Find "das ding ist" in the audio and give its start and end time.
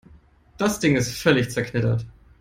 0.57-1.15